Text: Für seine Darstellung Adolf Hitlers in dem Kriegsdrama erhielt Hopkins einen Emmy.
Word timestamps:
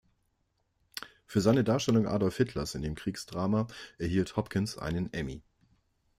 Für 1.27 1.41
seine 1.41 1.63
Darstellung 1.63 2.07
Adolf 2.07 2.37
Hitlers 2.37 2.73
in 2.73 2.81
dem 2.81 2.95
Kriegsdrama 2.95 3.67
erhielt 3.99 4.35
Hopkins 4.35 4.79
einen 4.79 5.13
Emmy. 5.13 5.43